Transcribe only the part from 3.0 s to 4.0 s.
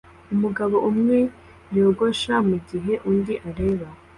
undi areba